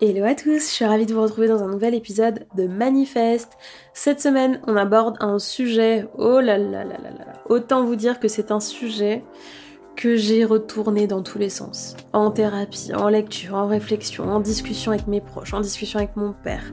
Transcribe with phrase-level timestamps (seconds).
[0.00, 3.58] Hello à tous, je suis ravie de vous retrouver dans un nouvel épisode de Manifeste.
[3.92, 8.18] Cette semaine, on aborde un sujet, oh là là là là là, autant vous dire
[8.18, 9.22] que c'est un sujet
[9.94, 11.96] que j'ai retourné dans tous les sens.
[12.14, 16.32] En thérapie, en lecture, en réflexion, en discussion avec mes proches, en discussion avec mon
[16.32, 16.72] père.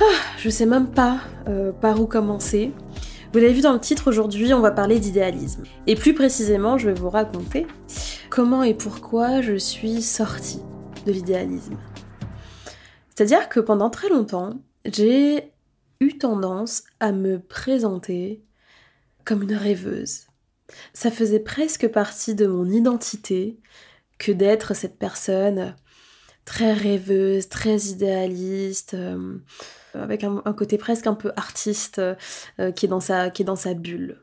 [0.00, 0.04] Ah,
[0.36, 1.18] je sais même pas
[1.48, 2.72] euh, par où commencer.
[3.30, 5.64] Vous l'avez vu dans le titre, aujourd'hui on va parler d'idéalisme.
[5.86, 7.66] Et plus précisément, je vais vous raconter
[8.30, 10.62] comment et pourquoi je suis sortie
[11.04, 11.76] de l'idéalisme.
[13.14, 15.52] C'est-à-dire que pendant très longtemps, j'ai
[16.00, 18.42] eu tendance à me présenter
[19.26, 20.22] comme une rêveuse.
[20.94, 23.58] Ça faisait presque partie de mon identité
[24.18, 25.76] que d'être cette personne
[26.48, 29.36] très rêveuse, très idéaliste, euh,
[29.92, 34.22] avec un, côté presque un peu artiste euh, qui, est dans sa, bulle.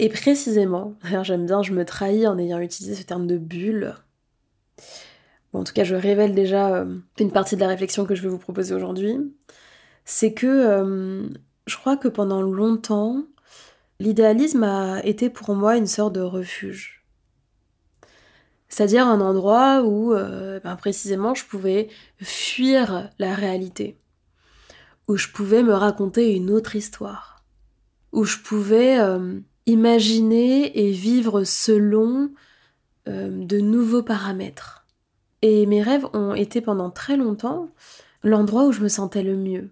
[0.00, 3.94] Et précisément, j'aime bien, je me trahis en ayant utilisé ce terme de bulle.
[5.52, 8.28] en tout cas, je révèle déjà euh, une partie de la réflexion que je vais
[8.28, 9.16] vous proposer aujourd'hui.
[10.04, 11.30] C'est que
[11.68, 13.22] je crois que pendant longtemps,
[14.00, 17.01] l'idéalisme a été pour moi une sorte de refuge.
[18.72, 21.88] C'est-à-dire un endroit où, ben, précisément, je pouvais
[22.20, 23.98] fuir la réalité
[25.08, 27.44] où je pouvais me raconter une autre histoire,
[28.12, 32.30] où je pouvais euh, imaginer et vivre selon
[33.08, 34.86] euh, de nouveaux paramètres.
[35.42, 37.68] Et mes rêves ont été pendant très longtemps
[38.22, 39.70] l'endroit où je me sentais le mieux.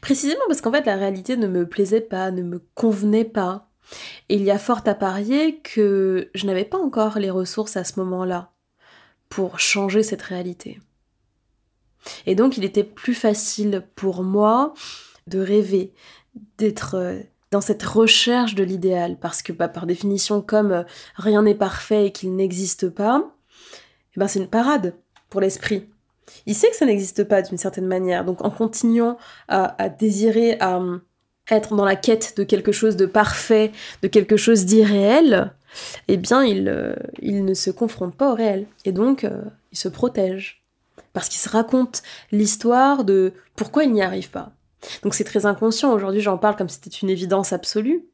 [0.00, 3.67] Précisément parce qu'en fait la réalité ne me plaisait pas, ne me convenait pas.
[4.28, 7.98] Il y a fort à parier que je n'avais pas encore les ressources à ce
[8.00, 8.52] moment-là
[9.28, 10.80] pour changer cette réalité.
[12.26, 14.74] Et donc il était plus facile pour moi
[15.26, 15.92] de rêver,
[16.56, 20.82] d'être euh, dans cette recherche de l'idéal, parce que bah, par définition, comme euh,
[21.16, 23.30] rien n'est parfait et qu'il n'existe pas,
[24.14, 24.94] eh ben, c'est une parade
[25.28, 25.88] pour l'esprit.
[26.46, 29.16] Il sait que ça n'existe pas d'une certaine manière, donc en continuant
[29.48, 30.80] à, désirer, à,
[31.50, 33.72] être dans la quête de quelque chose de parfait,
[34.02, 35.52] de quelque chose d'irréel,
[36.08, 39.26] eh bien il, euh, ne se confronte pas au réel, et donc
[39.72, 40.62] il se protège
[41.12, 44.52] parce qu'il se raconte l'histoire de pourquoi il n'y arrive pas.
[45.02, 48.04] Donc c'est très inconscient, aujourd'hui j'en parle comme si c'était une évidence absolue,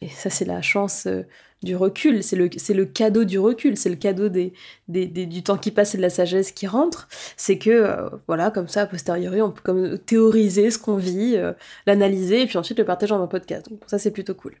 [0.00, 1.22] et ça c'est la chance euh,
[1.62, 4.52] du recul, c'est le, le cadeau du recul, c'est le cadeau des,
[4.88, 8.68] du temps qui passe et de la sagesse qui rentre, c'est que, euh, voilà, comme
[8.68, 11.52] ça, a posteriori, on peut comme théoriser ce qu'on vit, euh,
[11.86, 14.56] l'analyser, et puis ensuite le partager dans un podcast, donc ça c'est plutôt cool.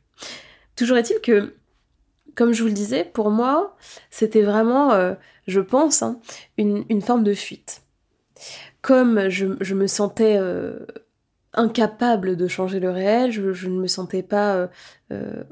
[0.76, 1.54] Toujours est-il que
[2.34, 3.76] comme je vous le disais, pour moi,
[4.08, 5.14] c'était vraiment,
[5.46, 6.18] je pense, hein,
[6.56, 7.82] une, forme de fuite.
[8.80, 10.38] Comme je, me sentais
[11.54, 14.68] incapable de changer le réel, je, ne me sentais pas
[15.12, 15.44] euh,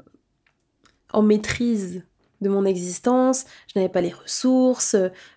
[1.13, 2.03] en maîtrise
[2.41, 4.95] de mon existence, je n'avais pas les ressources,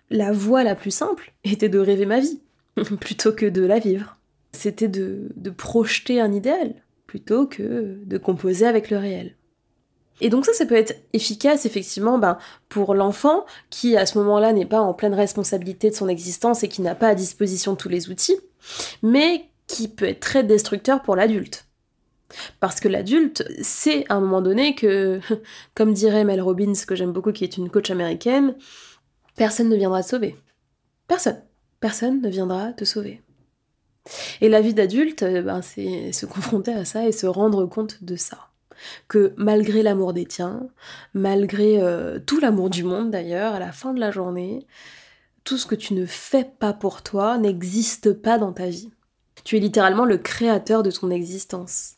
[0.09, 2.41] la voie la plus simple était de rêver ma vie,
[2.99, 4.17] plutôt que de la vivre.
[4.51, 6.75] C'était de projeter un idéal,
[7.07, 9.35] plutôt que de composer avec le réel.
[10.21, 12.37] Et donc ça, ça peut être efficace effectivement ben,
[12.69, 16.69] pour l'enfant qui à ce moment-là n'est pas en pleine responsabilité de son existence et
[16.69, 18.37] qui n'a pas à disposition tous les outils,
[19.03, 21.65] mais qui peut être très destructeur pour l'adulte.
[22.59, 25.19] Parce que l'adulte sait à un moment donné que,
[25.75, 28.55] comme dirait Mel Robbins, que j'aime beaucoup, qui est une coach américaine,
[29.35, 30.35] personne ne viendra te sauver.
[31.07, 31.41] Personne.
[31.79, 33.21] Personne ne viendra te sauver.
[34.41, 38.15] Et la vie d'adulte, ben, c'est se confronter à ça et se rendre compte de
[38.15, 38.49] ça
[39.07, 40.67] que malgré l'amour des tiens,
[41.13, 44.65] malgré euh, tout l'amour du monde d'ailleurs, à la fin de la journée,
[45.43, 48.91] tout ce que tu ne fais pas pour toi n'existe pas dans ta vie.
[49.45, 51.93] Tu es littéralement le créateur de ton existence.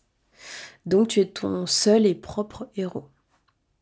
[0.85, 3.07] Donc tu es ton seul et propre héros.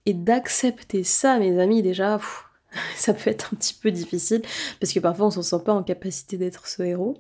[0.06, 2.20] Et d'accepter ça, mes amis, déjà,
[2.96, 4.44] ça peut être un petit peu difficile,
[4.80, 7.18] parce que parfois on ne se sent pas en capacité d'être ce héros.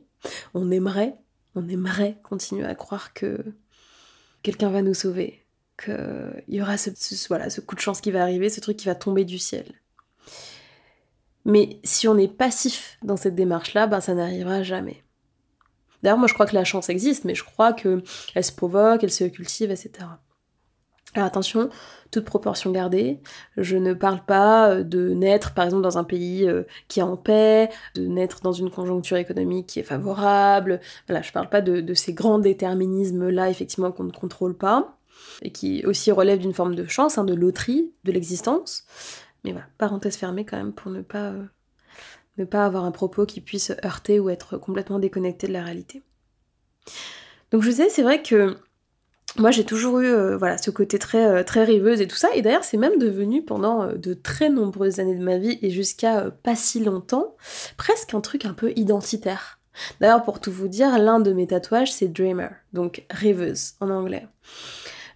[0.54, 1.16] On aimerait,
[1.56, 3.44] on aimerait continuer à croire que
[4.44, 5.44] quelqu'un va nous sauver,
[5.84, 6.92] qu'il y aura ce,
[7.28, 9.66] voilà, ce coup de chance qui va arriver, ce truc qui va tomber du ciel.
[11.44, 15.05] Mais si on est passif dans cette démarche-là, ben ça n'arrivera jamais.
[16.14, 18.04] Moi je crois que la chance existe, mais je crois qu'elle
[18.42, 20.08] se provoque, elle se cultive, etc.
[21.16, 21.70] Alors attention,
[22.12, 23.22] toute proportion gardée,
[23.56, 27.16] je ne parle pas de naître par exemple dans un pays euh, qui est en
[27.16, 31.94] paix, de naître dans une conjoncture économique qui est favorable, voilà, je parle pas de,
[31.94, 34.98] ces grands déterminismes-là effectivement qu'on ne contrôle pas
[35.42, 38.84] et qui aussi relève d'une forme de chance, hein, de loterie de l'existence.
[39.46, 41.44] Mais voilà, parenthèse fermée quand même pour ne pas, euh,
[42.38, 46.04] ne pas avoir un propos qui puisse heurter ou être complètement déconnecté de la réalité.
[47.52, 48.58] Donc je disais, c'est vrai que
[49.38, 52.42] moi j'ai toujours eu euh, voilà ce côté très euh, rêveuse et tout ça et
[52.42, 56.32] d'ailleurs c'est même devenu pendant euh, de très nombreuses années de ma vie et jusqu'à
[56.32, 57.36] pas si longtemps
[57.76, 59.60] presque un truc un peu identitaire.
[60.00, 64.26] D'ailleurs pour tout vous dire, l'un de mes tatouages c'est dreamer, donc rêveuse en anglais.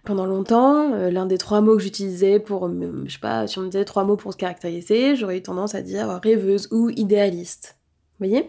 [0.04, 3.68] Pendant longtemps, l'un des trois mots que j'utilisais pour, je sais pas, si on me
[3.68, 7.76] disait trois mots pour se caractériser, j'aurais eu tendance à dire rêveuse ou idéaliste.
[8.18, 8.48] Vous voyez?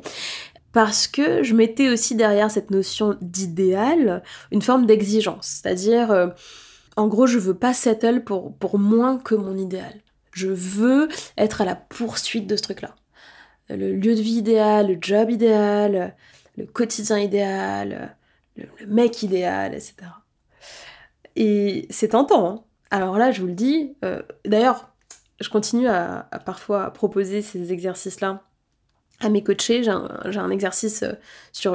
[0.72, 5.60] Parce que je mettais aussi derrière cette notion d'idéal une forme d'exigence.
[5.62, 6.28] C'est-à-dire, euh,
[6.96, 9.94] en gros, je veux pas settle pour, pour moins que mon idéal.
[10.32, 12.96] Je veux être à la poursuite de ce truc-là.
[13.70, 16.16] Le lieu de vie idéal, le job idéal,
[16.58, 18.16] le quotidien idéal,
[18.56, 19.96] le, mec idéal, etc.
[21.36, 22.48] Et c'est tentant.
[22.48, 22.64] Hein.
[22.90, 23.96] Alors là, je vous le dis.
[24.04, 24.90] Euh, d'ailleurs,
[25.40, 28.44] je continue à, parfois proposer ces exercices-là
[29.24, 31.14] à mes coachés, j'ai un, exercice euh,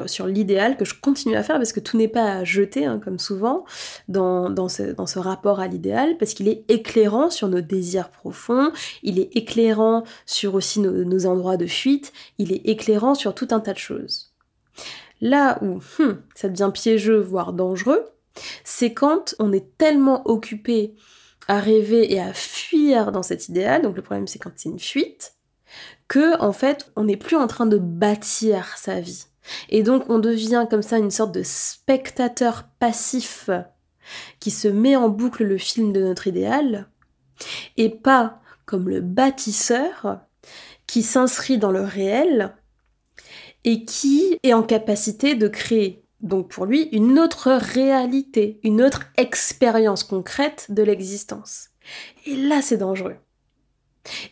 [0.07, 3.01] sur, l'idéal que je continue à faire parce que tout n'est pas à jeter, hein,
[3.03, 3.65] comme souvent,
[4.09, 8.73] dans, ce, rapport à l'idéal, parce qu'il est éclairant sur nos désirs profonds,
[9.03, 13.61] il est éclairant sur aussi nos, endroits de fuite, il est éclairant sur tout un
[13.61, 14.33] tas de choses.
[15.21, 18.05] Là où hum, ça devient piégeux, voire dangereux,
[18.65, 20.95] c'est quand on est tellement occupé
[21.49, 24.81] à rêver et à fuir dans cet idéal, donc le problème c'est quand c'est une
[24.81, 25.35] fuite,
[26.09, 29.27] que en fait on n'est plus en train de bâtir sa vie.
[29.69, 33.49] Et donc on devient comme ça une sorte de spectateur passif
[34.41, 36.89] qui se met en boucle le film de notre idéal,
[37.77, 40.21] et pas comme le bâtisseur
[40.87, 42.55] qui s'inscrit dans le réel
[43.65, 49.03] et qui est en capacité de créer, donc pour lui, une autre réalité, une autre
[49.17, 51.69] expérience concrète de l'existence.
[52.27, 53.17] Et là, c'est dangereux.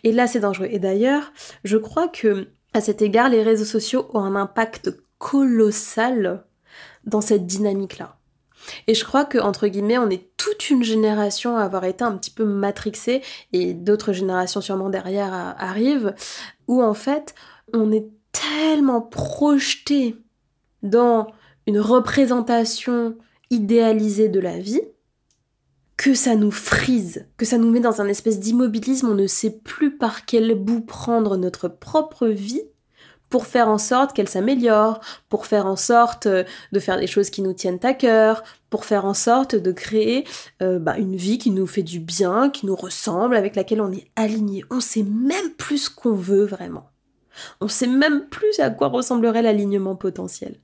[0.03, 0.69] Et là, c'est dangereux.
[0.71, 1.33] Et d'ailleurs,
[1.65, 6.45] je crois que, à cet égard, les réseaux sociaux ont un impact colossal
[7.05, 8.17] dans cette dynamique-là.
[8.87, 12.17] Et je crois que, entre guillemets, on est toute une génération à avoir été un
[12.17, 13.23] petit peu matrixée,
[13.53, 16.15] et d'autres générations sûrement derrière arrivent,
[16.67, 17.35] où en fait,
[17.73, 20.17] on est tellement projeté
[20.83, 21.27] dans
[21.67, 23.17] une représentation
[23.51, 24.83] idéalisée de la vie,
[25.97, 29.51] que ça nous frise, que ça nous met dans un espèce d'immobilisme, on ne sait
[29.51, 32.63] plus par quel bout prendre notre propre vie
[33.31, 37.31] pour faire en sorte qu'elle s'améliore, pour faire en sorte euh, de faire des choses
[37.31, 40.25] qui nous tiennent à cœur, pour faire en sorte de créer
[40.63, 43.91] euh, bah, une vie qui nous fait du bien, qui nous ressemble, avec laquelle on
[43.91, 44.65] est aligné.
[44.71, 46.91] On sait même plus ce qu'on veut vraiment.
[47.61, 50.61] On sait même plus à quoi ressemblerait l'alignement potentiel.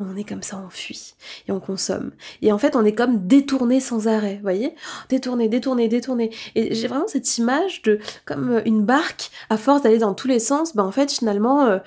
[0.00, 1.14] On est comme ça, on fuit
[1.46, 2.10] et on consomme.
[2.42, 4.74] Et en fait, on est comme détourné sans arrêt, vous voyez?
[5.08, 6.30] Détourné, détourné, détourné.
[6.56, 10.26] Et j'ai vraiment cette image de comme euh, une barque, à force d'aller dans tous
[10.26, 11.78] les sens, ben en fait, finalement, euh,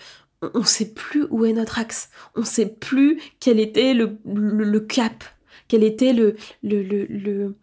[0.54, 2.10] on ne sait plus où est notre axe.
[2.36, 5.26] On ne sait plus quel était le, le, cap,
[5.68, 7.56] quel était le, le, le,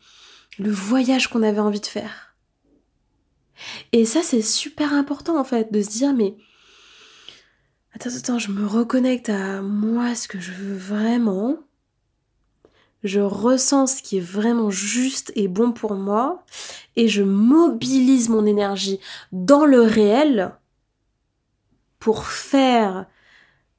[0.59, 2.35] le voyage qu'on avait envie de faire.
[3.93, 6.35] Et ça, c'est super important, en fait, de se dire, mais
[7.95, 11.59] Attends, attends, je me reconnecte à moi, ce que je veux vraiment.
[13.05, 16.45] Je ressens ce qui est vraiment juste et bon pour moi.
[16.97, 18.99] Et je mobilise mon énergie
[19.31, 20.57] dans le réel
[22.01, 23.07] pour faire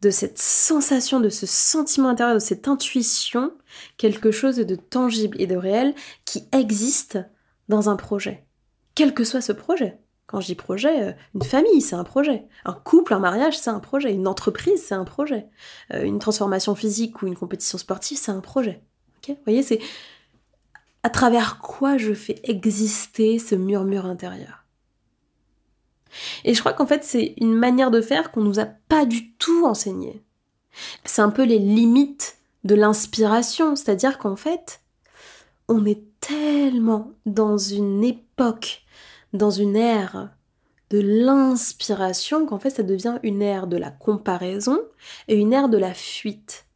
[0.02, 3.52] de cette sensation, de ce sentiment intérieur, de cette intuition,
[3.98, 7.20] quelque chose de tangible et de réel qui existe
[7.68, 8.46] dans un projet.
[8.94, 10.00] Quel que soit ce projet.
[10.36, 12.44] Quand je projet, euh, une famille, c'est un projet.
[12.66, 14.12] Un couple, un mariage, c'est un projet.
[14.12, 15.48] Une entreprise, c'est un projet.
[15.94, 18.82] Euh, une transformation physique ou une compétition sportive, c'est un projet.
[19.30, 19.80] Vous voyez, c'est
[21.04, 24.66] à travers quoi je fais exister ce murmure intérieur?
[26.44, 29.32] Et je crois qu'en fait, c'est une manière de faire qu'on nous a pas du
[29.36, 30.22] tout enseigné.
[31.06, 34.82] C'est un peu les limites de l'inspiration, c'est-à-dire qu'en fait,
[35.70, 38.82] on est tellement dans une époque
[39.36, 40.30] dans une ère
[40.96, 44.80] de l'inspiration qu'en fait ça devient une ère de la comparaison
[45.28, 46.68] et une ère de la fuite.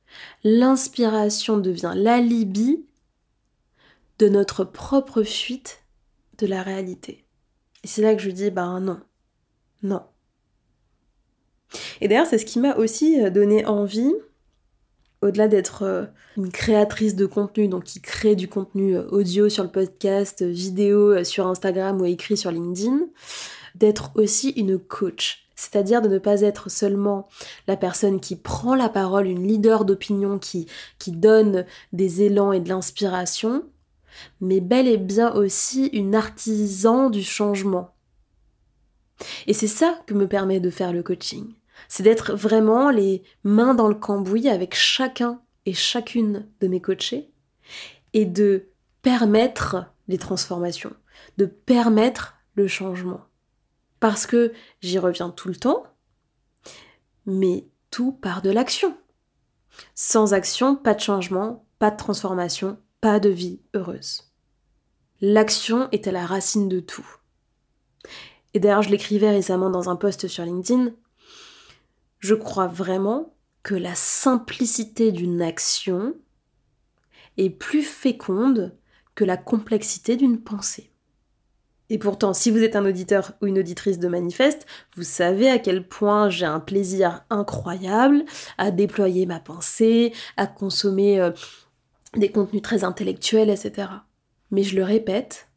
[0.44, 2.86] L'inspiration devient l'alibi
[4.18, 5.84] de notre propre fuite
[6.38, 7.24] de la réalité.
[7.84, 9.00] Et c'est là que je dis, ben non,
[9.84, 10.04] non.
[12.02, 14.14] Et d'ailleurs, c'est ce qui m'a aussi donné envie
[15.22, 16.06] au-delà d'être euh,
[16.38, 21.12] une créatrice de contenu, donc qui crée du contenu euh, audio sur le podcast, vidéo
[21.12, 23.00] euh, sur Instagram ou écrit sur LinkedIn,
[23.80, 25.48] d'être aussi une coach.
[25.56, 27.28] C'est-à-dire de ne pas être seulement
[27.68, 30.68] la personne qui prend la parole, une leader d'opinion qui,
[31.00, 33.64] qui donne des élans et de l'inspiration,
[34.40, 37.94] mais bel et bien aussi une artisan du changement.
[39.48, 41.54] Et c'est ça que me permet de faire le coaching
[41.88, 47.30] c'est d'être vraiment les mains dans le cambouis avec chacun et chacune de mes coachés
[48.14, 48.68] et de
[49.02, 50.94] permettre les transformations,
[51.38, 53.22] de permettre le changement.
[54.00, 55.84] Parce que j'y reviens tout le temps,
[57.26, 58.98] mais tout part de l'action.
[59.96, 64.32] Sans action, pas de changement, pas de transformation, pas de vie heureuse.
[65.22, 67.08] L'action est à la racine de tout.
[68.54, 70.92] Et d'ailleurs, je l'écrivais récemment dans un post sur LinkedIn.
[72.20, 76.16] Je crois vraiment que la simplicité d'une action
[77.38, 78.78] est plus féconde
[79.16, 80.89] que la complexité d'une pensée.
[81.90, 85.58] Et pourtant, si vous êtes un auditeur ou une auditrice de Manifeste, vous savez à
[85.58, 88.26] quel point j'ai un plaisir incroyable
[88.58, 91.32] à déployer ma pensée, à consommer euh,
[92.16, 93.88] des contenus très intellectuels, etc.
[94.52, 95.50] Mais je le répète,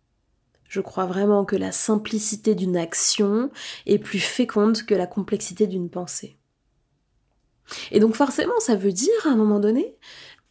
[0.68, 3.50] je crois vraiment que la simplicité d'une action
[3.84, 6.38] est plus féconde que la complexité d'une pensée.
[7.90, 9.96] Et donc forcément, ça veut dire, à un moment donné,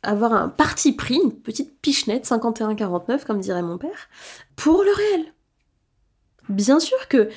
[0.04, 4.10] avoir un parti pris, une petite pichenette 51-49, comme dirait mon père,
[4.56, 5.34] pour le réel.
[6.52, 7.30] Bien sûr que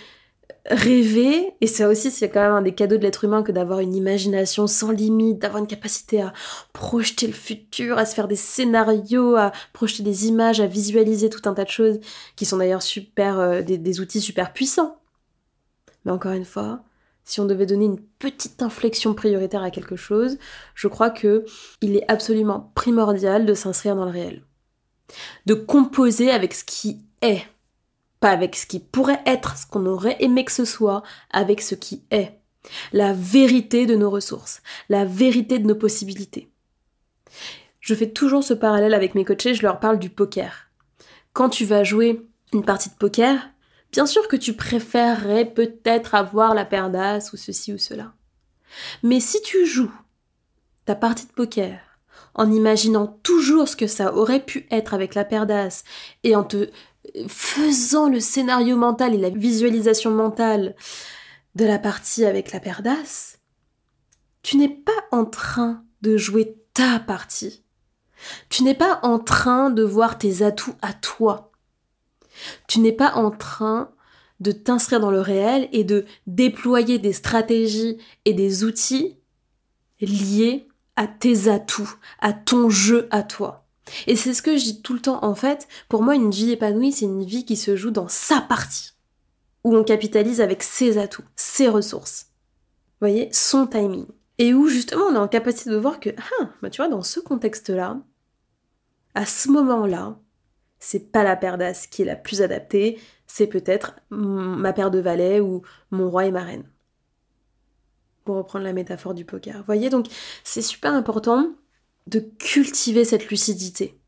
[0.67, 3.81] rêver, et ça aussi c'est quand même un des cadeaux de l'être humain que d'avoir
[3.81, 6.33] une imagination sans limite, d'avoir une capacité à
[6.73, 11.49] projeter le futur, à se faire des scénarios, à projeter des images, à visualiser tout
[11.49, 12.01] un tas de choses,
[12.35, 14.97] qui sont d'ailleurs super, euh, des, des outils super puissants.
[16.05, 16.81] Mais encore une fois,
[17.25, 20.39] si on devait donner une petite inflexion prioritaire à quelque chose,
[20.75, 21.45] je crois que
[21.83, 24.43] il est absolument primordial de s'inscrire dans le réel.
[25.47, 27.45] De composer avec ce qui est
[28.31, 32.05] avec ce qui pourrait être, ce qu'on aurait aimé que ce soit, avec ce qui
[32.11, 32.41] est.
[32.93, 36.51] La vérité de nos ressources, la vérité de nos possibilités.
[37.81, 40.71] Je fais toujours ce parallèle avec mes coachés, je leur parle du poker.
[41.35, 43.51] Quand tu vas jouer une partie de poker,
[43.93, 48.15] bien sûr que tu préférerais peut-être avoir la paire d'as ou ceci ou cela.
[49.03, 49.93] Mais si tu joues
[50.87, 51.79] ta partie de poker
[52.35, 55.85] en imaginant toujours ce que ça aurait pu être avec la paire d'as
[56.23, 56.71] et en te
[57.29, 60.75] faisant le scénario mental et la visualisation mentale
[61.55, 63.39] de la partie avec la d'as,
[64.43, 67.65] tu n'es pas en train de jouer ta partie.
[68.49, 71.53] Tu n'es pas en train de voir tes atouts à toi.
[72.69, 73.91] Tu n'es pas en train
[74.41, 79.17] de t'inscrire dans le réel et de déployer des stratégies et des outils
[80.01, 83.64] liés à tes atouts, à ton jeu à toi.
[84.07, 85.25] Et c'est ce que je dis tout le temps.
[85.25, 88.41] En fait, pour moi, une vie épanouie, c'est une vie qui se joue dans sa
[88.41, 88.93] partie,
[89.63, 92.31] où on capitalise avec ses atouts, ses ressources.
[93.01, 94.07] Vous voyez, son timing.
[94.39, 96.11] Et où justement on est en capacité de voir que,
[96.41, 98.01] ah, bah tu vois, dans ce contexte-là,
[99.15, 100.19] à ce moment-là,
[100.81, 104.99] c'est pas la paire d'as qui est la plus adaptée, c'est peut-être ma paire de
[104.99, 106.69] valets ou mon roi et ma reine.
[108.25, 109.59] Pour reprendre la métaphore du poker.
[109.59, 110.07] Vous voyez, donc
[110.43, 111.55] c'est super important
[112.07, 113.99] de cultiver cette lucidité.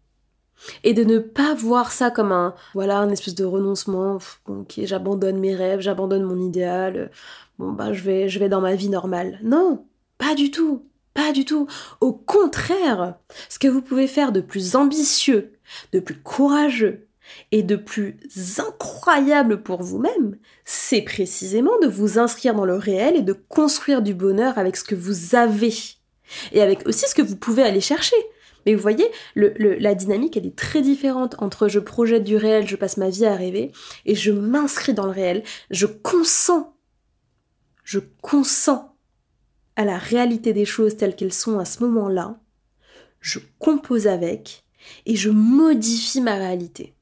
[0.85, 5.39] Et de ne pas voir ça comme un voilà un espèce de renoncement ok j'abandonne
[5.39, 7.11] mes rêves j'abandonne mon idéal
[7.59, 9.39] bon bah je vais je vais dans ma vie normale.
[9.43, 9.87] Non
[10.19, 11.67] pas du tout pas du tout.
[12.01, 13.17] Au contraire
[13.49, 15.53] ce que vous pouvez faire de plus ambitieux
[15.93, 17.07] de plus courageux
[17.53, 18.19] et de plus
[18.59, 24.15] incroyable pour vous-même, c'est précisément de vous inscrire dans le réel et de construire du
[24.15, 25.75] bonheur avec ce que vous avez
[26.53, 28.17] et avec aussi ce que vous pouvez aller chercher.
[28.65, 32.75] Mais vous voyez, la dynamique, elle est très différente entre je projette du réel, je
[32.75, 33.71] passe ma vie à rêver,
[34.05, 36.75] et je m'inscris dans le réel, je consens,
[37.85, 38.93] je consens
[39.77, 42.41] à la réalité des choses telles qu'elles sont à ce moment-là,
[43.21, 44.65] je compose avec,
[45.05, 46.97] et je modifie ma réalité.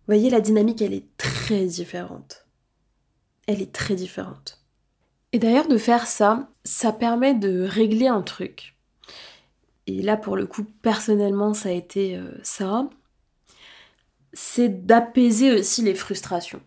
[0.00, 2.46] Vous voyez, la dynamique, elle est très différente.
[3.46, 4.59] Elle est très différente.
[5.32, 8.74] Et d'ailleurs, de faire ça, ça permet de régler un truc.
[9.86, 12.88] Et là, pour le coup, personnellement, ça a été euh, ça.
[14.32, 16.60] C'est d'apaiser aussi les frustrations.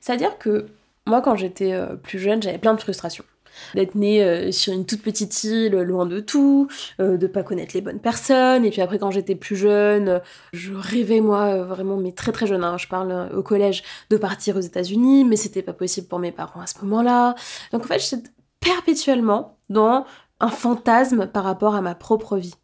[0.00, 0.66] C'est-à-dire que
[1.06, 3.24] moi, quand j'étais euh, plus jeune, j'avais plein de frustrations
[3.74, 6.68] d'être née euh, sur une toute petite île, loin de tout,
[7.00, 8.64] euh, de pas connaître les bonnes personnes.
[8.64, 10.20] Et puis après, quand j'étais plus jeune,
[10.52, 14.16] je rêvais moi euh, vraiment, mais très très jeune, hein, je parle au collège, de
[14.16, 17.34] partir aux États-Unis, mais c'était pas possible pour mes parents à ce moment-là.
[17.72, 20.04] Donc en fait, j'étais perpétuellement dans
[20.40, 22.54] un fantasme par rapport à ma propre vie.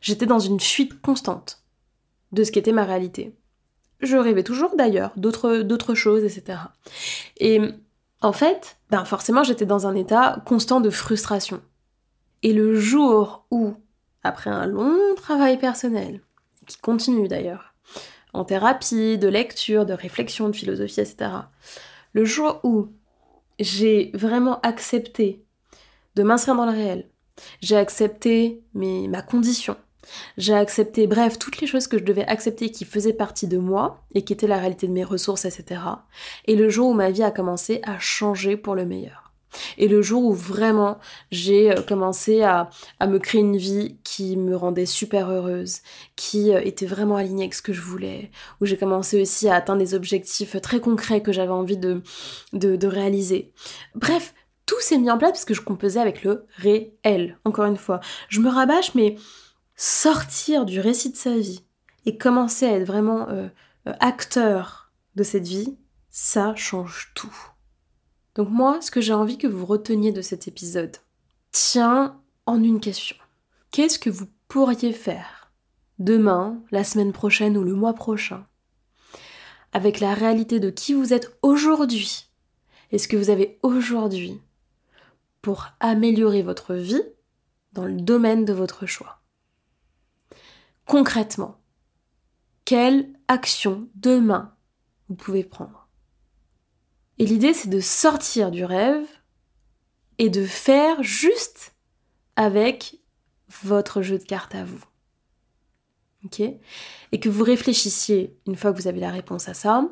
[0.00, 1.62] J'étais dans une fuite constante
[2.32, 3.34] de ce qu'était ma réalité.
[4.00, 6.58] Je rêvais toujours d'ailleurs, d'autres choses, etc.
[7.38, 7.60] Et
[8.20, 11.62] en fait, ben forcément j'étais dans un état constant de frustration.
[12.42, 13.74] Et le jour où,
[14.22, 16.20] après un long travail personnel,
[16.66, 17.74] qui continue d'ailleurs,
[18.32, 21.30] en thérapie, de lecture, de réflexion, de philosophie, etc.,
[22.12, 22.88] le jour où
[23.58, 25.44] j'ai vraiment accepté
[26.16, 27.08] de m'inscrire dans le réel,
[27.60, 29.76] j'ai accepté mes, ma condition,
[30.36, 34.02] J'ai accepté, bref, toutes les choses que je devais accepter qui faisaient partie de moi
[34.14, 35.80] et qui étaient la réalité de mes ressources, etc.
[36.46, 39.30] Et le jour où ma vie a commencé à changer pour le meilleur.
[39.78, 40.98] Et le jour où vraiment
[41.30, 45.78] j'ai euh, commencé à, me créer une vie qui me rendait super heureuse,
[46.16, 48.30] qui euh, était vraiment alignée avec ce que je voulais,
[48.60, 52.02] où j'ai commencé aussi à atteindre des objectifs très concrets que j'avais envie de,
[52.52, 53.52] de, réaliser.
[53.94, 54.34] Bref,
[54.66, 58.00] tout s'est mis en place parce que je composais avec le réel, encore une fois.
[58.28, 59.16] Je me rabâche, mais
[59.80, 61.64] sortir du récit de sa vie
[62.04, 63.48] et commencer à être vraiment euh,
[63.98, 65.74] acteur de cette vie,
[66.10, 67.34] ça change tout.
[68.34, 70.98] Donc moi, ce que j'ai envie que vous reteniez de cet épisode
[71.50, 73.16] tient en une question.
[73.70, 75.50] Qu'est-ce que vous pourriez faire
[75.98, 78.46] demain, la semaine prochaine ou le mois prochain
[79.72, 82.28] avec la réalité de qui vous êtes aujourd'hui
[82.92, 84.42] et ce que vous avez aujourd'hui
[85.40, 87.02] pour améliorer votre vie
[87.72, 89.19] dans le domaine de votre choix?
[90.90, 91.62] Concrètement,
[92.64, 94.56] quelle action demain
[95.08, 95.88] vous pouvez prendre?
[97.18, 99.06] Et l'idée, c'est de sortir du rêve
[100.18, 101.76] et de faire juste
[102.34, 102.98] avec
[103.62, 104.82] votre jeu de cartes à vous.
[106.24, 106.40] Ok?
[106.40, 109.88] Et que vous réfléchissiez, une fois que vous avez la réponse à ça,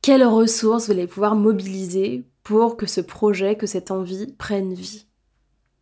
[0.00, 5.07] quelles ressources vous allez pouvoir mobiliser pour que ce projet, que cette envie prenne vie?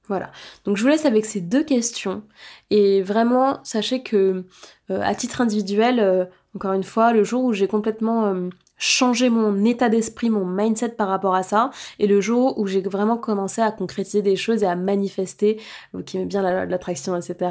[0.08, 0.30] Voilà.
[0.64, 2.22] Donc je vous laisse avec ces deux questions
[2.70, 4.44] et vraiment sachez que
[4.90, 8.48] euh, à titre individuel, euh, encore une fois, le jour où j'ai complètement euh,
[8.78, 11.70] changer mon état d'esprit, mon mindset par rapport à ça.
[11.98, 15.60] Et le jour où j'ai vraiment commencé à concrétiser des choses et à manifester,
[15.92, 17.50] vous qui aimez bien l'attraction, etc.,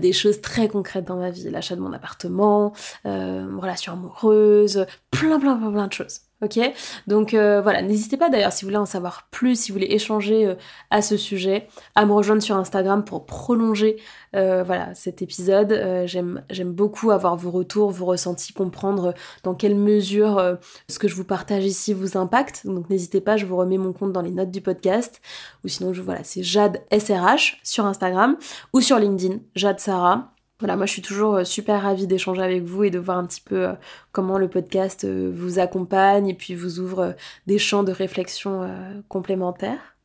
[0.00, 1.50] des choses très concrètes dans ma vie.
[1.50, 2.72] L'achat de mon appartement,
[3.04, 6.20] relation amoureuse, plein, plein, plein, plein de choses.
[6.44, 6.60] Ok
[7.06, 9.94] Donc euh, voilà, n'hésitez pas d'ailleurs si vous voulez en savoir plus, si vous voulez
[9.94, 10.54] échanger euh,
[10.90, 13.96] à ce sujet, à me rejoindre sur Instagram pour prolonger
[14.36, 16.04] euh, voilà, cet épisode.
[16.06, 20.58] J'aime beaucoup avoir vos retours, vos ressentis, comprendre dans quelle mesure
[20.88, 22.66] ce que je vous partage ici vous impacte.
[22.66, 25.20] Donc n'hésitez pas, je vous remets mon compte dans les notes du podcast.
[25.64, 28.36] Ou sinon, voilà, c'est Jade SRH sur Instagram
[28.72, 30.33] ou sur LinkedIn, Jade Sarah.
[30.64, 33.26] Voilà, moi je suis toujours euh, super ravie d'échanger avec vous et de voir un
[33.26, 33.72] petit peu euh,
[34.12, 37.14] comment le podcast euh, vous accompagne et puis vous ouvre
[37.46, 38.66] des champs de réflexion
[39.08, 39.98] complémentaires.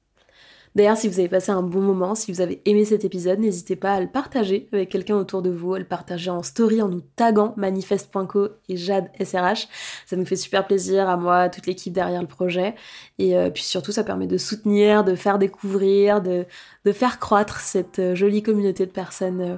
[0.76, 3.78] D'ailleurs, si vous avez passé un bon moment, si vous avez aimé cet épisode, n'hésitez
[3.78, 6.90] pas à le partager avec quelqu'un autour de vous, à le partager en story en
[6.90, 9.10] nous taguant manifeste.co et Jade.
[9.24, 12.76] Ça nous fait super plaisir à moi, à toute l'équipe derrière le projet.
[13.18, 16.46] Et puis surtout, ça permet de soutenir, de faire découvrir, de,
[16.84, 19.58] de faire croître cette jolie communauté de personnes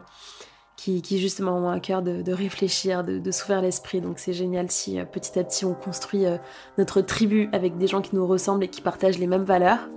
[0.83, 4.01] qui, justement ont à cœur de, réfléchir, de, s'ouvrir l'esprit.
[4.01, 6.37] Donc c'est génial si euh, petit à petit on construit euh,
[6.77, 9.89] notre tribu avec des gens qui nous ressemblent et qui partagent les mêmes valeurs.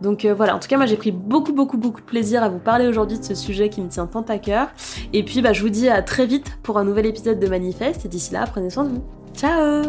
[0.00, 2.48] Donc euh, voilà, en tout cas moi j'ai pris beaucoup beaucoup beaucoup de plaisir à
[2.48, 4.68] vous parler aujourd'hui de ce sujet qui me tient tant à cœur.
[5.12, 8.04] Et puis bah, je vous dis à très vite pour un nouvel épisode de Manifeste
[8.04, 9.04] et d'ici là prenez soin de vous.
[9.34, 9.82] Ciao